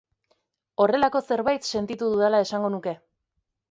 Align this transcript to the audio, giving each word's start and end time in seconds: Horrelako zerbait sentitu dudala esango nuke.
Horrelako 0.85 1.23
zerbait 1.29 1.71
sentitu 1.71 2.11
dudala 2.17 2.43
esango 2.49 2.77
nuke. 2.79 3.01